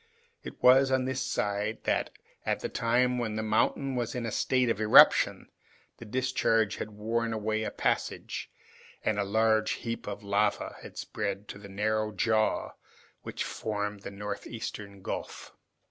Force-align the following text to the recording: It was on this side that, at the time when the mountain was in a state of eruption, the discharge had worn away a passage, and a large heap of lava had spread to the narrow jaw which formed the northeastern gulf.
It 0.41 0.63
was 0.63 0.89
on 0.89 1.05
this 1.05 1.21
side 1.21 1.83
that, 1.83 2.09
at 2.43 2.61
the 2.61 2.69
time 2.69 3.19
when 3.19 3.35
the 3.35 3.43
mountain 3.43 3.93
was 3.95 4.15
in 4.15 4.25
a 4.25 4.31
state 4.31 4.67
of 4.67 4.81
eruption, 4.81 5.51
the 5.97 6.05
discharge 6.05 6.77
had 6.77 6.89
worn 6.89 7.33
away 7.33 7.61
a 7.61 7.69
passage, 7.69 8.49
and 9.05 9.19
a 9.19 9.23
large 9.23 9.73
heap 9.73 10.07
of 10.07 10.23
lava 10.23 10.75
had 10.81 10.97
spread 10.97 11.47
to 11.49 11.59
the 11.59 11.69
narrow 11.69 12.11
jaw 12.11 12.71
which 13.21 13.43
formed 13.43 13.99
the 13.99 14.09
northeastern 14.09 15.03
gulf. 15.03 15.53